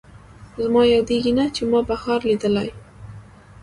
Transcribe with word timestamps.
زما 0.63 0.81
یادېږي 0.95 1.31
نه، 1.39 1.45
چې 1.55 1.61
ما 1.71 1.81
بهار 1.89 2.19
لیدلی 2.29 2.69